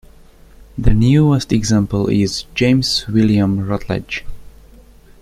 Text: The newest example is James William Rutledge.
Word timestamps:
The 0.79 0.95
newest 0.95 1.51
example 1.53 2.07
is 2.09 2.45
James 2.55 3.05
William 3.07 3.59
Rutledge. 3.67 4.25